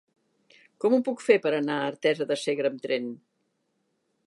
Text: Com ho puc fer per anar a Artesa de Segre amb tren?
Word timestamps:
Com 0.85 0.95
ho 0.95 0.99
puc 1.09 1.21
fer 1.25 1.35
per 1.43 1.51
anar 1.57 1.77
a 1.83 1.91
Artesa 1.91 2.29
de 2.33 2.37
Segre 2.47 2.71
amb 2.73 2.83
tren? 2.87 3.09